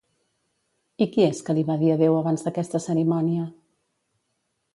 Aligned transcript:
I 1.05 1.07
qui 1.15 1.25
és 1.25 1.41
que 1.49 1.55
li 1.57 1.65
va 1.67 1.77
dir 1.83 1.91
adeu 1.97 2.17
abans 2.23 2.47
d'aquesta 2.47 2.85
cerimònia? 2.87 3.45